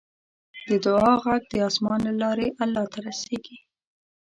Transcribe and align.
د 0.67 0.69
دعا 0.85 1.11
غږ 1.23 1.41
د 1.51 1.53
اسمان 1.67 1.99
له 2.07 2.13
لارې 2.21 2.47
الله 2.63 2.83
ته 2.91 2.99
رسیږي. 3.07 3.57